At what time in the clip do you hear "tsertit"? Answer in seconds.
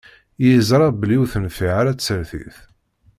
1.97-2.57